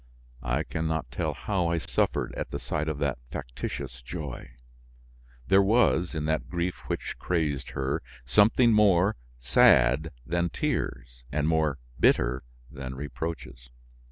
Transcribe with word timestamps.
I 0.41 0.63
can 0.63 0.87
not 0.87 1.11
tell 1.11 1.35
how 1.35 1.67
I 1.67 1.77
suffered 1.77 2.33
at 2.33 2.49
the 2.49 2.57
sight 2.57 2.87
of 2.89 2.97
that 2.97 3.19
factitious 3.31 4.01
joy; 4.01 4.53
there 5.45 5.61
was, 5.61 6.15
in 6.15 6.25
that 6.25 6.49
grief 6.49 6.77
which 6.89 7.19
crazed 7.19 7.69
her, 7.77 8.01
something 8.25 8.73
more 8.73 9.15
sad 9.39 10.11
than 10.25 10.49
tears 10.49 11.23
and 11.31 11.47
more 11.47 11.77
bitter 11.99 12.41
than 12.71 12.95
reproaches. 12.95 13.69